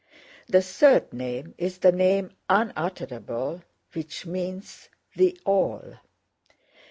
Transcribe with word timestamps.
The 0.49 0.63
third 0.63 1.13
name 1.13 1.53
is 1.59 1.77
the 1.77 1.91
name 1.91 2.31
unutterable 2.49 3.61
which 3.93 4.25
means 4.25 4.89
the 5.15 5.39
All. 5.45 5.99